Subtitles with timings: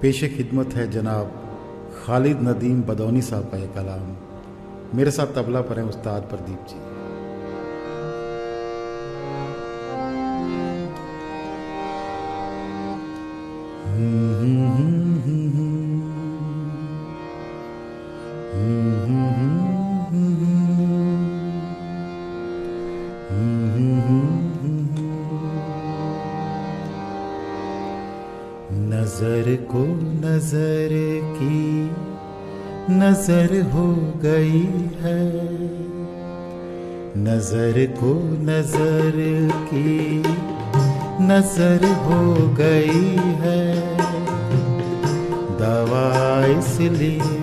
[0.00, 1.26] پیش خدمت ہے جناب
[2.04, 4.14] خالد ندیم بدونی صاحب کا یہ کلام۔
[4.94, 6.97] میرے ساتھ تبلا پر ہیں استاد پردیپ جی۔
[28.80, 30.92] نظر کو نظر
[31.38, 31.88] کی
[32.88, 34.66] نظر ہو گئی
[35.02, 35.30] ہے۔
[37.16, 39.18] نظر کو نظر
[39.70, 40.22] کی
[41.20, 43.96] نظر ہو گئی ہے۔
[45.58, 47.38] دوا اس لیے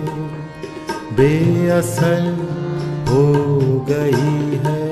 [1.16, 2.30] بے اثر
[3.10, 4.90] ہو گئی ہے۔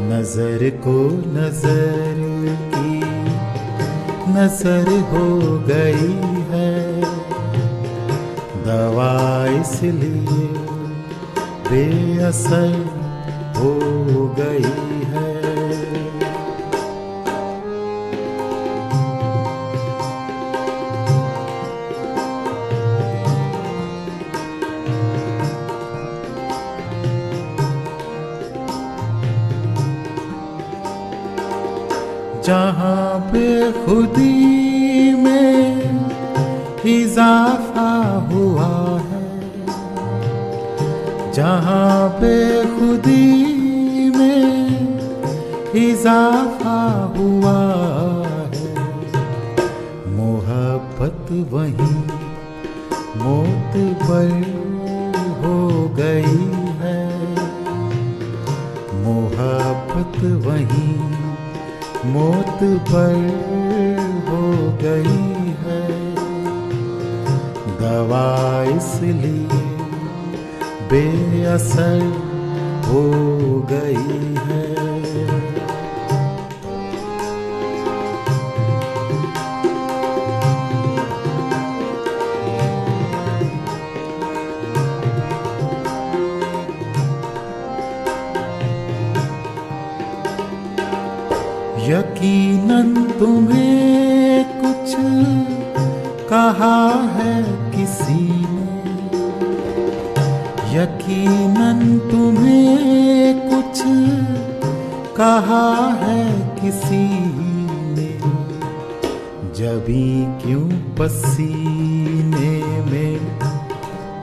[0.00, 2.20] نظر کو نظر
[2.74, 2.91] کی
[4.34, 5.28] نظر ہو
[5.68, 6.16] گئی
[6.50, 7.00] ہے۔
[8.66, 10.46] دوا اس لیے
[11.70, 11.86] بے
[12.24, 12.72] اثر
[13.56, 13.78] ہو
[14.38, 15.31] گئی ہے۔
[32.44, 35.80] جہاں پہ خودی میں
[36.84, 39.40] اضافہ ہوا ہے۔
[41.32, 43.44] جہاں پہ خودی
[44.16, 44.68] میں
[45.74, 47.72] اضافہ ہوا
[48.54, 48.74] ہے۔
[50.06, 52.02] محبت وہیں
[53.16, 53.76] موت
[54.08, 54.28] پر
[55.44, 57.08] ہو گئی ہے۔
[58.92, 61.21] محبت وہیں
[62.04, 63.14] موت پر
[64.28, 66.14] ہو گئی ہے۔
[67.80, 69.60] دوا اس لیے
[70.88, 71.98] بے اثر
[72.88, 73.06] ہو
[73.70, 74.74] گئی ہے۔
[91.92, 94.96] یقیناً تمہیں کچھ
[96.28, 97.42] کہا ہے
[97.72, 99.18] کسی نے۔
[100.72, 103.82] یقیناً تمہیں کچھ
[105.16, 107.06] کہا ہے کسی
[107.96, 108.18] نے۔
[109.54, 112.60] جبھی کیوں پسینے
[112.90, 113.18] میں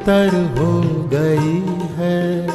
[0.05, 1.63] تر ہو گئی
[1.97, 2.47] ہے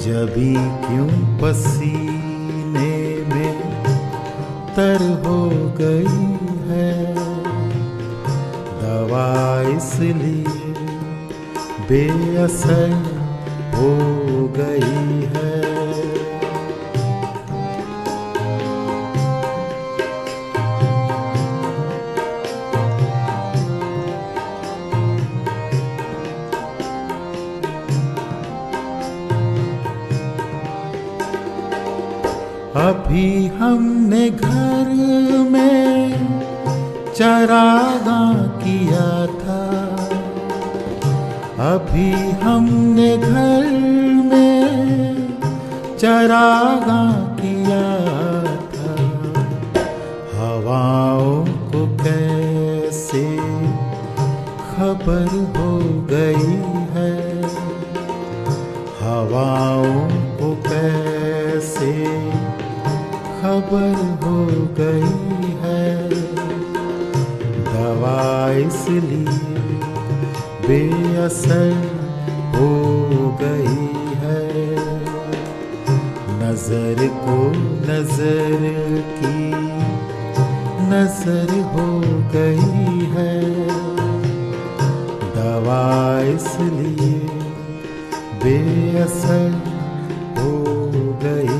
[0.00, 0.56] جبھی
[0.88, 1.08] کیوں
[1.40, 2.17] پسینے
[4.78, 6.34] تر ہو گئی
[6.68, 7.14] ہے۔
[8.82, 10.72] دوا اس لیے
[11.88, 12.08] بے
[12.44, 12.92] اثر
[13.78, 15.67] ہو گئی ہے۔
[32.78, 34.88] ابھی ہم نے گھر
[35.50, 36.12] میں
[37.14, 39.96] چراغاں کیا تھا۔
[41.58, 42.12] ابھی
[42.44, 43.66] ہم نے گھر
[44.24, 44.62] میں
[45.98, 48.04] چراغاں کیا
[48.72, 48.94] تھا۔
[50.38, 53.38] ہواؤں کو کیسے
[54.76, 56.60] خبر ہو گئی
[56.94, 57.42] ہے؟
[59.02, 60.08] ہواؤں
[60.38, 62.06] کو کیسے
[63.40, 64.46] خبر ہو
[64.78, 66.08] گئی ہے۔
[67.66, 69.36] دوا اس لیے
[70.66, 70.82] بے
[71.24, 71.70] اثر
[72.54, 73.86] ہو گئی
[74.22, 74.74] ہے۔
[76.42, 77.38] نظر کو
[77.88, 78.66] نظر
[79.20, 79.52] کی
[80.90, 82.00] نظر ہو
[82.34, 83.40] گئی ہے۔
[85.34, 85.86] دوا
[86.34, 87.26] اس لیے
[88.42, 88.58] بے
[89.00, 89.48] اثر
[90.38, 90.54] ہو
[91.22, 91.57] گئی